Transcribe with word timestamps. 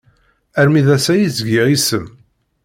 Armi 0.59 0.81
d 0.85 0.87
ass-a 0.95 1.13
i 1.17 1.29
s-giɣ 1.37 1.67
isem. 1.75 2.07